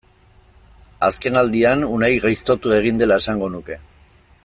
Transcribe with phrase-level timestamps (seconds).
[1.09, 3.79] Azkenaldian Unai gaiztotu egin dela esango nuke.